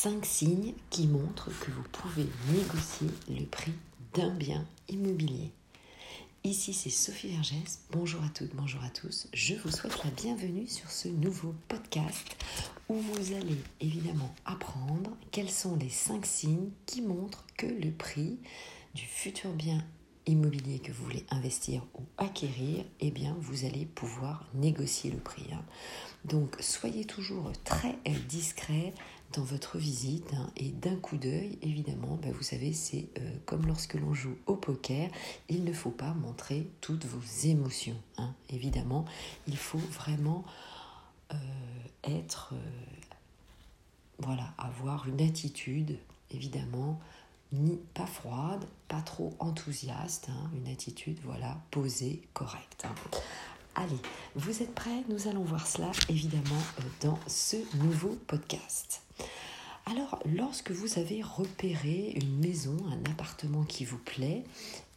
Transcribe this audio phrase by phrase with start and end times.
[0.00, 3.72] 5 signes qui montrent que vous pouvez négocier le prix
[4.14, 5.50] d'un bien immobilier.
[6.44, 9.26] Ici c'est Sophie Vergès, bonjour à toutes, bonjour à tous.
[9.34, 12.36] Je vous souhaite la bienvenue sur ce nouveau podcast
[12.88, 18.38] où vous allez évidemment apprendre quels sont les 5 signes qui montrent que le prix
[18.94, 19.84] du futur bien
[20.28, 25.46] immobilier que vous voulez investir ou acquérir, eh bien, vous allez pouvoir négocier le prix.
[25.52, 25.64] Hein.
[26.26, 27.96] Donc, soyez toujours très
[28.28, 28.92] discret
[29.32, 33.66] dans votre visite hein, et d'un coup d'œil, évidemment, bah, vous savez, c'est euh, comme
[33.66, 35.10] lorsque l'on joue au poker,
[35.48, 38.00] il ne faut pas montrer toutes vos émotions.
[38.16, 38.34] Hein.
[38.48, 39.04] Évidemment,
[39.46, 40.44] il faut vraiment
[41.32, 41.36] euh,
[42.04, 42.56] être, euh,
[44.18, 45.98] voilà, avoir une attitude,
[46.30, 46.98] évidemment,
[47.52, 52.86] ni pas froide, pas trop enthousiaste, hein, une attitude voilà posée, correcte.
[53.74, 53.98] Allez,
[54.34, 55.04] vous êtes prêts?
[55.08, 56.60] Nous allons voir cela évidemment
[57.00, 59.02] dans ce nouveau podcast.
[59.90, 64.44] Alors, lorsque vous avez repéré une maison, un appartement qui vous plaît,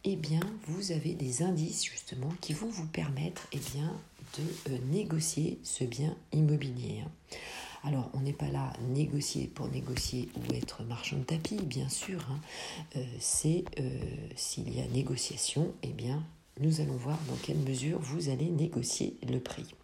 [0.04, 3.96] eh bien, vous avez des indices justement qui vont vous permettre eh bien,
[4.36, 7.00] de euh, négocier ce bien immobilier.
[7.00, 7.10] Hein.
[7.84, 12.20] Alors, on n'est pas là négocier pour négocier ou être marchand de tapis, bien sûr.
[12.30, 12.40] Hein.
[12.96, 13.98] Euh, c'est euh,
[14.36, 16.22] s'il y a négociation, eh bien,
[16.60, 19.74] nous allons voir dans quelle mesure vous allez négocier le prix.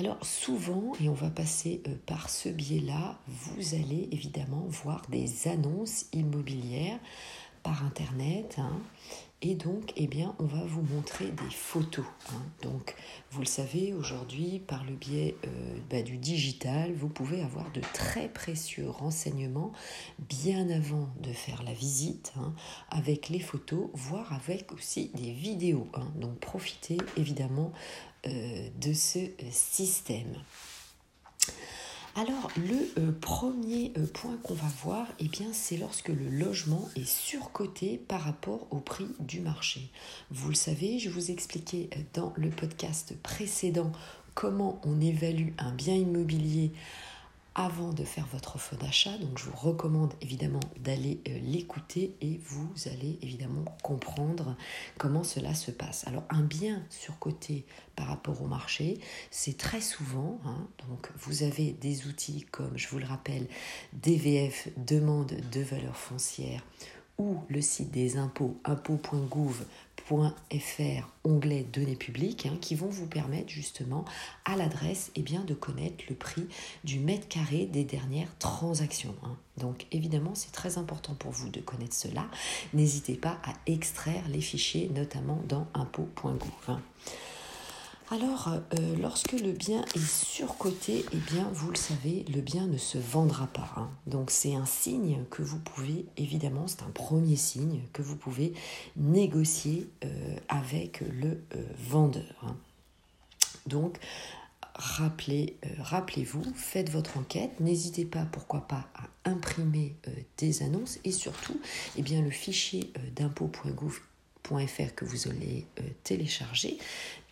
[0.00, 5.46] Alors souvent, et on va passer euh, par ce biais-là, vous allez évidemment voir des
[5.46, 6.98] annonces immobilières
[7.62, 8.54] par Internet.
[8.56, 8.80] Hein,
[9.42, 12.06] et donc, eh bien, on va vous montrer des photos.
[12.30, 12.42] Hein.
[12.62, 12.94] Donc,
[13.30, 17.82] vous le savez, aujourd'hui, par le biais euh, bah, du digital, vous pouvez avoir de
[17.94, 19.72] très précieux renseignements
[20.18, 22.54] bien avant de faire la visite, hein,
[22.90, 25.88] avec les photos, voire avec aussi des vidéos.
[26.16, 27.72] Donc, profitez évidemment
[28.24, 30.34] de ce euh, système.
[32.16, 36.88] Alors le euh, premier euh, point qu'on va voir, eh bien, c'est lorsque le logement
[36.96, 39.90] est surcoté par rapport au prix du marché.
[40.30, 43.92] Vous le savez, je vous expliquais euh, dans le podcast précédent
[44.34, 46.72] comment on évalue un bien immobilier
[47.54, 49.16] avant de faire votre offre d'achat.
[49.18, 54.56] Donc je vous recommande évidemment d'aller euh, l'écouter et vous allez évidemment comprendre
[54.98, 56.06] comment cela se passe.
[56.06, 57.64] Alors un bien surcoté
[57.96, 58.98] par rapport au marché,
[59.30, 63.46] c'est très souvent, hein, donc vous avez des outils comme je vous le rappelle,
[63.92, 66.62] DVF, demande de valeur foncière
[67.20, 69.64] ou le site des impôts, impôts.gouv
[70.10, 74.04] .fr, onglet données publiques, hein, qui vont vous permettre justement
[74.44, 76.46] à l'adresse eh bien, de connaître le prix
[76.82, 79.14] du mètre carré des dernières transactions.
[79.22, 79.36] Hein.
[79.58, 82.26] Donc évidemment, c'est très important pour vous de connaître cela.
[82.74, 86.78] N'hésitez pas à extraire les fichiers, notamment dans impôt.gouv.
[88.12, 92.76] Alors, euh, lorsque le bien est surcoté, eh bien, vous le savez, le bien ne
[92.76, 93.72] se vendra pas.
[93.76, 93.88] Hein.
[94.08, 98.52] Donc, c'est un signe que vous pouvez, évidemment, c'est un premier signe que vous pouvez
[98.96, 102.34] négocier euh, avec le euh, vendeur.
[102.42, 102.56] Hein.
[103.66, 103.98] Donc,
[104.74, 109.94] rappelez, rappelez-vous, faites votre enquête, n'hésitez pas, pourquoi pas, à imprimer
[110.36, 111.60] des annonces et surtout,
[111.96, 115.66] eh bien, le fichier d'impôt.gouv.fr que vous allez
[116.02, 116.78] télécharger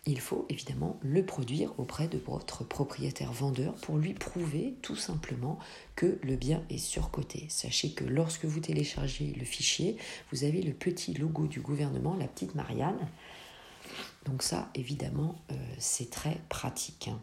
[0.05, 5.59] il faut évidemment le produire auprès de votre propriétaire vendeur pour lui prouver tout simplement
[5.95, 7.45] que le bien est surcoté.
[7.49, 9.97] Sachez que lorsque vous téléchargez le fichier,
[10.31, 13.07] vous avez le petit logo du gouvernement, la petite Marianne.
[14.25, 17.09] Donc ça, évidemment, euh, c'est très pratique.
[17.09, 17.19] Hein.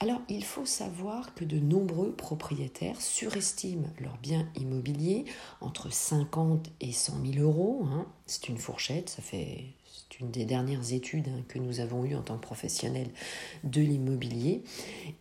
[0.00, 5.24] Alors, il faut savoir que de nombreux propriétaires surestiment leurs biens immobiliers
[5.60, 7.86] entre 50 et 100 000 euros.
[7.90, 8.06] Hein.
[8.26, 9.75] C'est une fourchette, ça fait
[10.08, 13.10] c'est une des dernières études hein, que nous avons eues en tant que professionnels
[13.64, 14.62] de l'immobilier.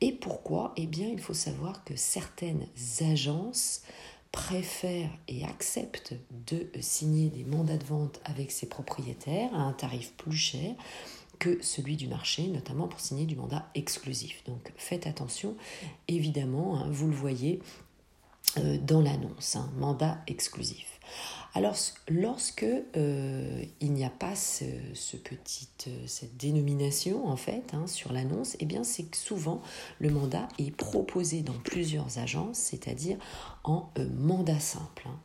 [0.02, 0.74] Et pourquoi?
[0.78, 2.68] Eh bien, il faut savoir que certaines
[3.02, 3.82] agences
[4.32, 6.16] préfèrent et acceptent
[6.48, 10.76] de signer des mandats de vente avec ses propriétaires à un tarif plus cher
[11.40, 14.44] que celui du marché, notamment pour signer du mandat exclusif.
[14.46, 15.56] Donc faites attention,
[16.08, 17.62] évidemment, hein, vous le voyez
[18.58, 20.95] euh, dans l'annonce, hein, mandat exclusif.
[21.58, 21.78] Alors,
[22.10, 24.66] lorsque euh, il n'y a pas ce,
[25.16, 29.62] petite, euh, cette dénomination en fait hein, sur l'annonce, eh bien c'est que souvent
[30.00, 33.18] le mandat est proposé dans plusieurs agences, c'est-à-dire
[33.64, 35.08] en euh, mandat simple.
[35.08, 35.18] Hein.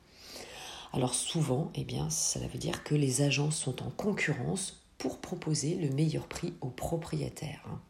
[0.92, 5.74] Alors souvent, eh bien, ça veut dire que les agences sont en concurrence pour proposer
[5.74, 7.64] le meilleur prix aux propriétaires.
[7.68, 7.80] Hein.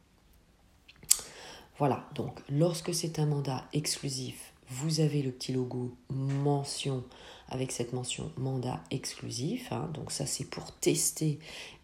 [1.76, 7.04] Voilà, donc lorsque c'est un mandat exclusif, vous avez le petit logo mention
[7.50, 9.73] avec cette mention mandat exclusif.
[9.73, 9.91] Hein.
[9.94, 11.38] donc ça c'est pour tester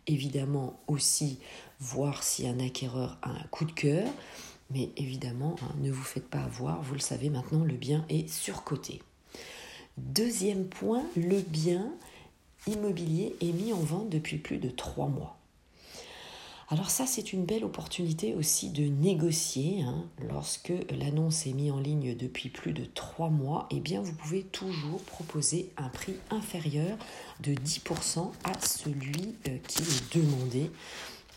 [0.07, 1.39] évidemment aussi
[1.81, 4.09] voir si un acquéreur a un coup de cœur.
[4.71, 8.29] Mais évidemment, hein, ne vous faites pas avoir, vous le savez maintenant, le bien est
[8.29, 9.01] surcoté.
[9.97, 11.93] Deuxième point, le bien
[12.67, 15.37] immobilier est mis en vente depuis plus de trois mois.
[16.69, 19.83] Alors ça, c'est une belle opportunité aussi de négocier.
[19.83, 20.05] Hein.
[20.29, 24.43] Lorsque l'annonce est mise en ligne depuis plus de trois mois, eh bien, vous pouvez
[24.43, 26.99] toujours proposer un prix inférieur
[27.41, 30.73] de 10% à celui euh, qui est demandé.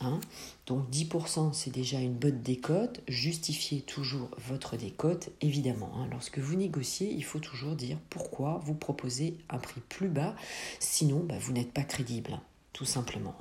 [0.02, 0.20] Hein.
[0.66, 3.02] Donc 10% c'est déjà une bonne décote.
[3.08, 5.92] Justifiez toujours votre décote, évidemment.
[5.96, 6.08] Hein.
[6.10, 10.36] Lorsque vous négociez, il faut toujours dire pourquoi vous proposez un prix plus bas.
[10.80, 12.40] Sinon, bah, vous n'êtes pas crédible,
[12.74, 13.36] tout simplement.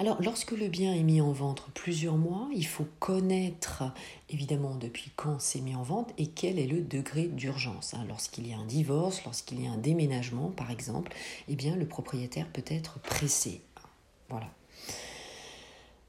[0.00, 3.82] Alors, lorsque le bien est mis en vente plusieurs mois, il faut connaître
[4.30, 7.94] évidemment depuis quand c'est mis en vente et quel est le degré d'urgence.
[7.94, 8.04] Hein.
[8.06, 11.12] Lorsqu'il y a un divorce, lorsqu'il y a un déménagement par exemple,
[11.48, 13.60] eh bien le propriétaire peut être pressé.
[14.28, 14.48] Voilà.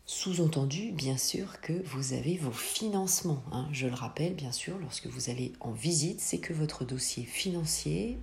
[0.06, 3.44] Sous-entendu, bien sûr, que vous avez vos financements.
[3.52, 3.68] Hein.
[3.72, 8.18] Je le rappelle, bien sûr, lorsque vous allez en visite, c'est que votre dossier financier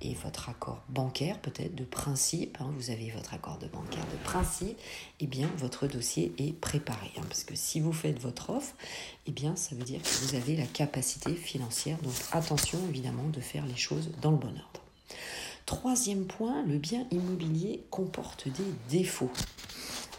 [0.00, 4.24] et votre accord bancaire peut-être de principe, hein, vous avez votre accord de bancaire de
[4.24, 7.10] principe, et eh bien votre dossier est préparé.
[7.18, 8.74] Hein, parce que si vous faites votre offre,
[9.26, 11.98] et eh bien ça veut dire que vous avez la capacité financière.
[12.02, 14.82] Donc attention évidemment de faire les choses dans le bon ordre.
[15.66, 19.30] Troisième point, le bien immobilier comporte des défauts.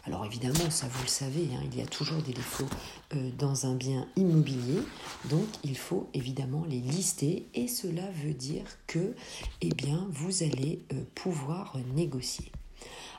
[0.04, 2.70] Alors évidemment, ça vous le savez, hein, il y a toujours des défauts
[3.14, 4.80] euh, dans un bien immobilier,
[5.26, 9.14] donc il faut évidemment les lister et cela veut dire que
[9.62, 12.52] eh bien, vous allez euh, pouvoir négocier.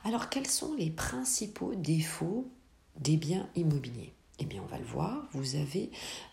[0.04, 2.50] Alors quels sont les principaux défauts
[2.98, 4.12] des biens immobiliers?
[4.40, 5.92] Eh bien, on va le voir, vous avez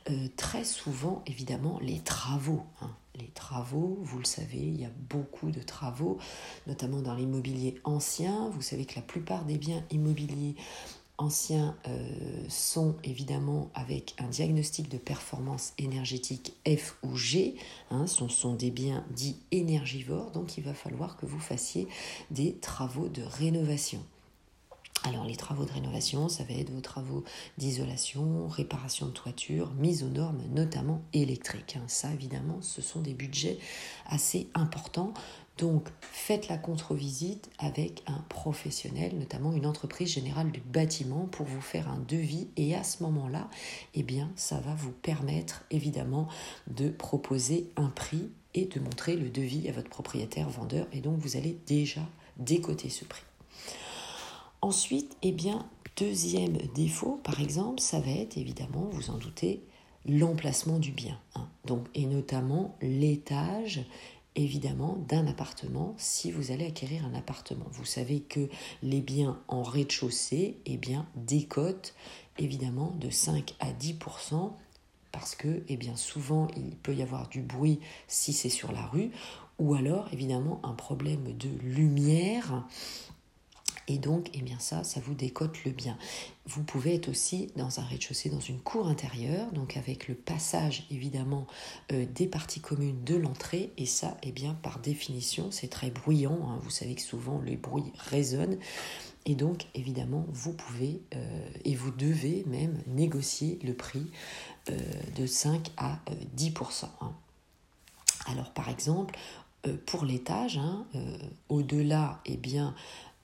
[0.09, 2.63] euh, très souvent, évidemment, les travaux.
[2.81, 2.89] Hein.
[3.19, 6.17] Les travaux, vous le savez, il y a beaucoup de travaux,
[6.67, 8.49] notamment dans l'immobilier ancien.
[8.49, 10.55] Vous savez que la plupart des biens immobiliers
[11.17, 17.55] anciens euh, sont évidemment avec un diagnostic de performance énergétique F ou G.
[17.91, 21.87] Hein, ce sont des biens dits énergivores, donc il va falloir que vous fassiez
[22.31, 24.03] des travaux de rénovation.
[25.03, 27.23] Alors les travaux de rénovation, ça va être vos travaux
[27.57, 31.77] d'isolation, réparation de toiture, mise aux normes, notamment électriques.
[31.77, 31.85] Hein.
[31.87, 33.57] Ça, évidemment, ce sont des budgets
[34.07, 35.13] assez importants.
[35.57, 41.61] Donc faites la contre-visite avec un professionnel, notamment une entreprise générale du bâtiment, pour vous
[41.61, 42.47] faire un devis.
[42.57, 43.49] Et à ce moment-là,
[43.93, 46.27] eh bien, ça va vous permettre évidemment
[46.67, 50.87] de proposer un prix et de montrer le devis à votre propriétaire vendeur.
[50.91, 52.01] Et donc vous allez déjà
[52.37, 53.23] décoter ce prix.
[54.61, 55.65] Ensuite, eh bien,
[55.95, 59.63] deuxième défaut, par exemple, ça va être évidemment, vous en doutez,
[60.05, 61.19] l'emplacement du bien.
[61.35, 61.47] Hein.
[61.65, 63.85] Donc, et notamment l'étage
[64.35, 67.65] évidemment d'un appartement si vous allez acquérir un appartement.
[67.71, 68.49] Vous savez que
[68.83, 71.93] les biens en rez-de-chaussée eh bien, décotent
[72.37, 74.51] évidemment de 5 à 10%
[75.11, 78.85] parce que eh bien, souvent il peut y avoir du bruit si c'est sur la
[78.85, 79.11] rue
[79.57, 82.65] ou alors évidemment un problème de lumière
[83.89, 85.97] et donc, eh bien ça, ça vous décote le bien.
[86.45, 90.85] Vous pouvez être aussi dans un rez-de-chaussée, dans une cour intérieure, donc avec le passage
[90.91, 91.47] évidemment
[91.91, 93.73] euh, des parties communes de l'entrée.
[93.77, 96.37] Et ça, eh bien, par définition, c'est très bruyant.
[96.43, 96.59] Hein.
[96.61, 98.57] Vous savez que souvent le bruit résonne.
[99.25, 104.11] Et donc, évidemment, vous pouvez euh, et vous devez même négocier le prix
[104.69, 104.77] euh,
[105.15, 105.99] de 5 à
[106.37, 106.85] 10%.
[107.01, 107.13] Hein.
[108.27, 109.17] Alors, par exemple,
[109.85, 110.85] pour l'étage, hein,
[111.49, 112.73] au-delà, eh bien,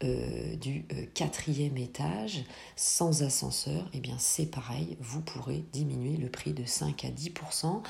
[0.04, 2.44] euh, du euh, quatrième étage
[2.76, 7.08] sans ascenseur, et eh bien c'est pareil, vous pourrez diminuer le prix de 5 à
[7.08, 7.82] 10%.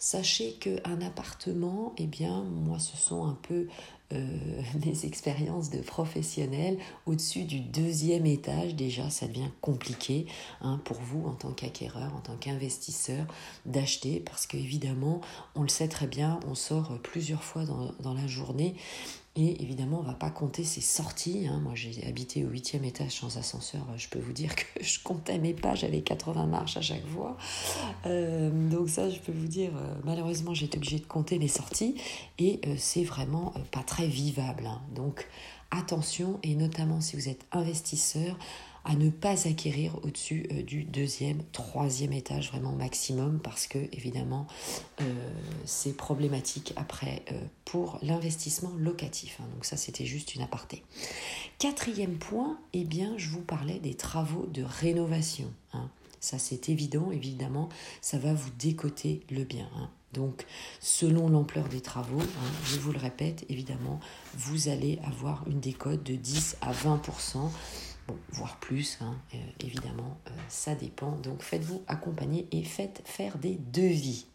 [0.00, 3.68] Sachez qu'un appartement, et eh bien moi ce sont un peu
[4.12, 4.26] euh,
[4.84, 10.26] mes expériences de professionnels au-dessus du deuxième étage, déjà ça devient compliqué
[10.62, 13.24] hein, pour vous en tant qu'acquéreur, en tant qu'investisseur
[13.66, 15.20] d'acheter parce qu'évidemment
[15.54, 18.74] on le sait très bien, on sort plusieurs fois dans la journée
[19.34, 21.46] et évidemment, on ne va pas compter ses sorties.
[21.48, 21.60] Hein.
[21.62, 23.86] Moi, j'ai habité au huitième étage sans ascenseur.
[23.96, 27.38] Je peux vous dire que je comptais mes pas, j'avais 80 marches à chaque fois.
[28.04, 31.94] Euh, donc ça, je peux vous dire, euh, malheureusement, été obligée de compter mes sorties.
[32.38, 34.66] Et euh, c'est vraiment pas très vivable.
[34.66, 34.82] Hein.
[34.94, 35.26] Donc
[35.70, 38.36] attention, et notamment si vous êtes investisseur,
[38.84, 44.46] à ne pas acquérir au-dessus euh, du deuxième, troisième étage vraiment maximum parce que évidemment
[45.00, 45.04] euh,
[45.64, 49.38] c'est problématique après euh, pour l'investissement locatif.
[49.40, 49.46] Hein.
[49.54, 50.82] donc ça c'était juste une aparté.
[51.58, 55.52] Quatrième point, eh bien je vous parlais des travaux de rénovation.
[55.72, 55.88] Hein.
[56.20, 57.68] Ça c'est évident, évidemment,
[58.00, 59.68] ça va vous décoter le bien.
[59.76, 59.90] Hein.
[60.12, 60.44] Donc,
[60.78, 62.20] selon l'ampleur des travaux,
[62.66, 63.98] je vous le répète, évidemment,
[64.34, 66.98] vous allez avoir une décote de 10 à 20
[68.30, 69.16] voire plus, hein,
[69.60, 70.18] évidemment,
[70.48, 71.12] ça dépend.
[71.22, 74.26] Donc faites-vous accompagner et faites faire des devis.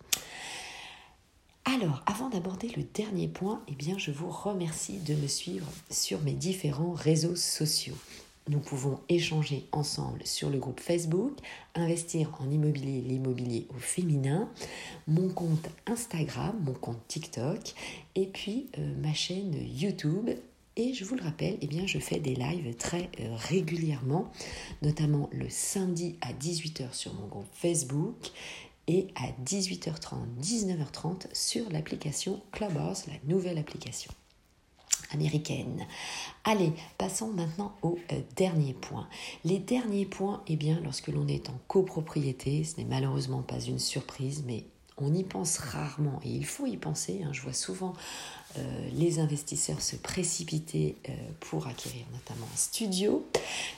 [1.65, 6.21] Alors, avant d'aborder le dernier point, eh bien, je vous remercie de me suivre sur
[6.21, 7.97] mes différents réseaux sociaux.
[8.50, 11.38] Nous pouvons échanger ensemble sur le groupe Facebook,
[11.75, 14.50] investir en immobilier, l'immobilier au féminin,
[15.07, 17.74] mon compte Instagram, mon compte TikTok
[18.15, 20.29] et puis euh, ma chaîne YouTube.
[20.79, 24.31] Et je vous le rappelle, eh bien, je fais des lives très euh, régulièrement,
[24.84, 28.29] notamment le samedi à 18h sur mon groupe Facebook
[28.86, 34.12] et à 18h30, 19h30 sur l'application Clubhouse, la nouvelle application
[35.12, 35.88] américaine.
[36.43, 39.10] Allez, passons maintenant au euh, dernier point.
[39.46, 43.79] Les derniers points, eh bien, lorsque l'on est en copropriété, ce n'est malheureusement pas une
[43.79, 44.65] surprise, mais
[44.98, 47.22] on y pense rarement et il faut y penser.
[47.24, 47.29] Hein.
[47.31, 47.93] Je vois souvent
[48.93, 53.25] les investisseurs se précipiter euh, pour acquérir notamment un studio.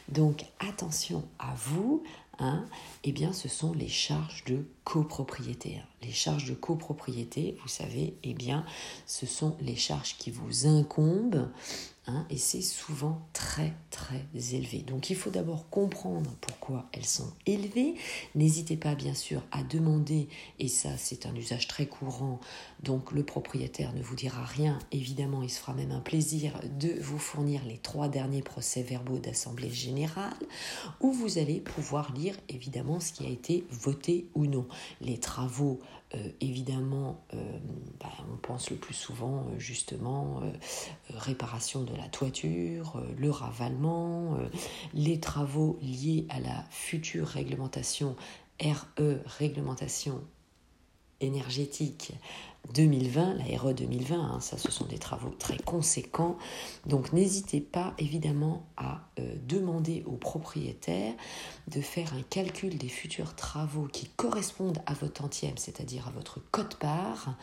[0.07, 2.03] Donc attention à vous,
[2.39, 2.65] hein,
[3.03, 5.81] eh bien, ce sont les charges de copropriété.
[6.01, 8.65] Les charges de copropriété, vous savez, eh bien,
[9.05, 11.49] ce sont les charges qui vous incombent
[12.09, 14.79] Hein, et c'est souvent très très élevé.
[14.79, 17.93] Donc il faut d'abord comprendre pourquoi elles sont élevées.
[18.33, 22.39] N'hésitez pas bien sûr à demander, et ça c'est un usage très courant,
[22.81, 26.99] donc le propriétaire ne vous dira rien, évidemment il se fera même un plaisir de
[26.99, 30.33] vous fournir les trois derniers procès-verbaux d'Assemblée générale,
[31.01, 34.67] où vous allez pouvoir lire évidemment ce qui a été voté ou non.
[34.99, 35.79] Les travaux
[36.15, 36.88] euh, évidemment,
[38.69, 40.41] le plus souvent euh, justement
[41.09, 44.37] réparation de la toiture, le ravalement,
[44.93, 48.15] les travaux liés à la future réglementation
[48.61, 50.21] RE, réglementation
[51.21, 52.13] énergétique
[52.73, 56.37] 2020, la RE 2020, hein, ça ce sont des travaux très conséquents.
[56.85, 61.13] Donc n'hésitez pas évidemment à euh, demander aux propriétaires
[61.67, 66.39] de faire un calcul des futurs travaux qui correspondent à votre tantième, c'est-à-dire à votre
[66.51, 67.35] cote-part,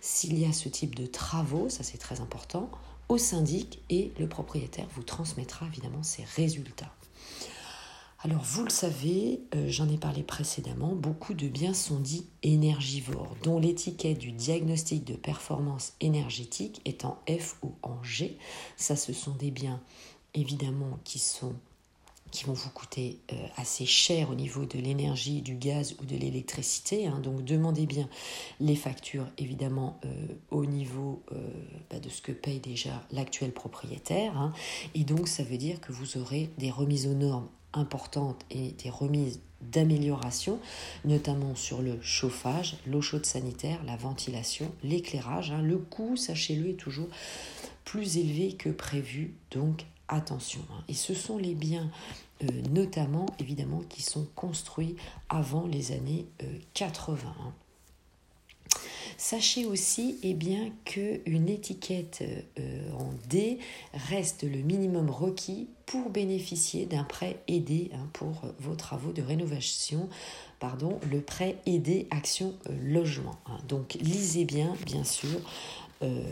[0.00, 2.70] s'il y a ce type de travaux, ça c'est très important,
[3.08, 6.92] au syndic et le propriétaire vous transmettra évidemment ces résultats.
[8.22, 13.34] Alors vous le savez, euh, j'en ai parlé précédemment, beaucoup de biens sont dits énergivores,
[13.42, 18.36] dont l'étiquette du diagnostic de performance énergétique est en F ou en G.
[18.76, 19.80] Ça, ce sont des biens
[20.34, 21.54] évidemment qui sont
[22.30, 26.14] qui vont vous coûter euh, assez cher au niveau de l'énergie, du gaz ou de
[26.14, 27.08] l'électricité.
[27.08, 27.18] Hein.
[27.20, 28.08] Donc demandez bien
[28.60, 31.24] les factures évidemment euh, au niveau
[31.90, 34.38] bah, de ce que paye déjà l'actuel propriétaire.
[34.38, 34.52] Hein.
[34.94, 38.90] Et donc ça veut dire que vous aurez des remises aux normes importantes et des
[38.90, 40.58] remises d'amélioration,
[41.04, 45.50] notamment sur le chauffage, l'eau chaude sanitaire, la ventilation, l'éclairage.
[45.50, 45.62] Hein.
[45.62, 47.08] Le coût, sachez-le, est toujours
[47.84, 50.60] plus élevé que prévu, donc attention.
[50.72, 50.82] Hein.
[50.88, 51.90] Et ce sont les biens,
[52.42, 54.96] euh, notamment évidemment, qui sont construits
[55.28, 56.26] avant les années
[56.74, 57.18] 80.
[57.18, 57.50] Euh,
[59.22, 62.24] Sachez aussi eh bien, qu'une étiquette
[62.58, 63.58] euh, en D
[64.08, 70.08] reste le minimum requis pour bénéficier d'un prêt aidé hein, pour vos travaux de rénovation
[70.58, 73.38] pardon, le prêt aidé Action euh, Logement.
[73.44, 73.58] Hein.
[73.68, 75.38] Donc lisez bien, bien sûr,
[76.02, 76.22] euh,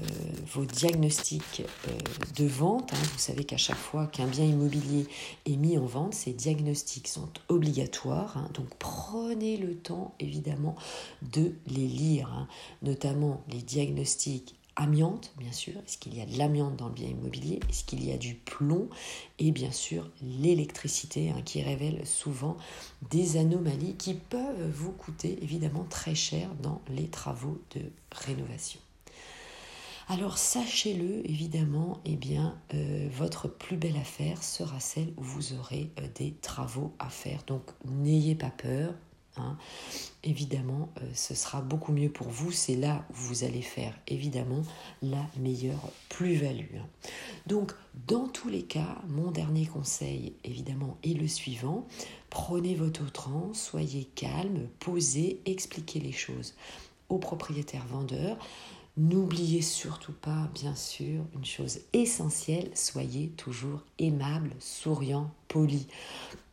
[0.46, 1.90] vos diagnostics euh,
[2.37, 2.92] de vente.
[2.94, 3.08] Hein.
[3.12, 5.06] Vous savez qu'à chaque fois qu'un bien immobilier
[5.44, 8.38] est mis en vente, ces diagnostics sont obligatoires.
[8.38, 8.48] Hein.
[8.54, 10.75] Donc prenez le temps évidemment
[11.20, 12.48] de les lire, hein.
[12.82, 15.75] notamment les diagnostics amiante, bien sûr.
[15.87, 17.60] Est-ce qu'il y a de l'amiante dans le bien immobilier?
[17.68, 18.88] Est-ce qu'il y a du plomb?
[19.38, 22.56] Et bien sûr, l'électricité qui révèle souvent
[23.10, 27.82] des anomalies qui peuvent vous coûter évidemment très cher dans les travaux de
[28.12, 28.80] rénovation.
[30.10, 35.90] Alors sachez-le, évidemment, eh bien, euh, votre plus belle affaire sera celle où vous aurez
[36.00, 37.42] euh, des travaux à faire.
[37.46, 38.94] Donc n'ayez pas peur.
[39.36, 39.58] Hein.
[40.24, 42.50] Évidemment, euh, ce sera beaucoup mieux pour vous.
[42.52, 44.62] C'est là où vous allez faire, évidemment,
[45.02, 46.76] la meilleure plus-value.
[46.78, 46.86] Hein.
[47.46, 47.72] Donc,
[48.06, 51.86] dans tous les cas, mon dernier conseil, évidemment, est le suivant.
[52.30, 56.54] Prenez votre temps, soyez calme, posez, expliquez les choses
[57.10, 58.38] aux propriétaires vendeurs.
[58.99, 65.87] N'oubliez surtout pas, bien sûr, une chose essentielle, soyez toujours aimable, souriant, poli.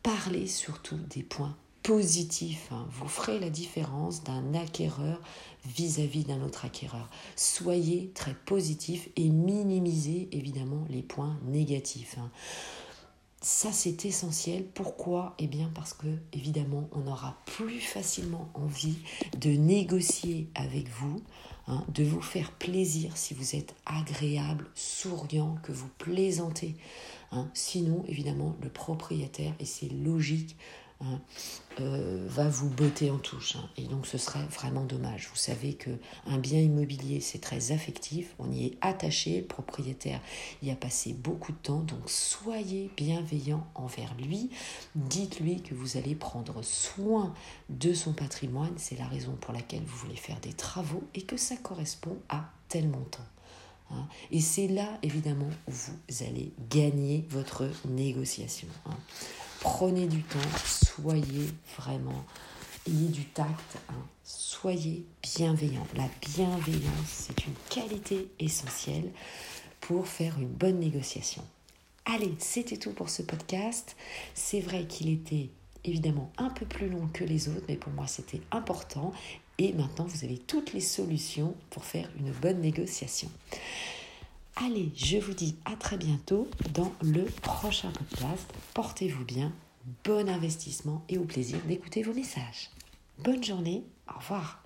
[0.04, 2.68] Parlez surtout des points positifs.
[2.70, 2.86] Hein.
[2.92, 5.20] Vous ferez la différence d'un acquéreur
[5.64, 7.10] vis-à-vis d'un autre acquéreur.
[7.34, 12.14] Soyez très positif et minimisez évidemment les points négatifs.
[12.16, 12.30] Hein.
[13.40, 14.64] Ça, c'est essentiel.
[14.64, 15.34] Pourquoi?
[15.40, 18.98] Eh bien, parce que, évidemment, on aura plus facilement envie
[19.36, 21.20] de négocier avec vous
[21.68, 26.76] hein, de vous faire plaisir si vous êtes agréable, souriant, que vous plaisantez.
[27.32, 27.48] Hein.
[27.54, 30.56] Sinon, évidemment, le propriétaire, et c'est logique,
[31.02, 31.20] Hein,
[31.80, 33.56] euh, va vous botter en touche.
[33.56, 33.68] Hein.
[33.76, 35.28] et donc ce serait vraiment dommage.
[35.30, 35.90] Vous savez que
[36.26, 38.34] un bien immobilier, c'est très affectif.
[38.38, 39.40] On y est attaché.
[39.40, 40.20] Le propriétaire
[40.62, 41.80] y a passé beaucoup de temps.
[41.80, 44.48] Donc soyez bienveillant envers lui.
[44.94, 47.34] Dites-lui que vous allez prendre soin
[47.68, 48.72] de son patrimoine.
[48.78, 52.50] C'est la raison pour laquelle vous voulez faire des travaux et que ça correspond à
[52.68, 53.26] tel montant.
[53.90, 54.06] Hein.
[54.30, 58.68] Et c'est là, évidemment, où vous allez gagner votre négociation.
[59.60, 62.24] Prenez du temps, soyez vraiment,
[62.86, 64.06] ayez du tact, hein.
[64.24, 65.86] soyez bienveillant.
[65.96, 69.10] La bienveillance, c'est une qualité essentielle
[69.80, 71.42] pour faire une bonne négociation.
[72.04, 73.96] Allez, c'était tout pour ce podcast.
[74.34, 75.50] C'est vrai qu'il était
[75.84, 79.12] évidemment un peu plus long que les autres, mais pour moi c'était important.
[79.58, 83.30] Et maintenant, vous avez toutes les solutions pour faire une bonne négociation.
[84.58, 88.50] Allez, je vous dis à très bientôt dans le prochain podcast.
[88.72, 89.52] Portez-vous bien,
[90.02, 92.70] bon investissement et au plaisir d'écouter vos messages.
[93.18, 94.65] Bonne journée, au revoir.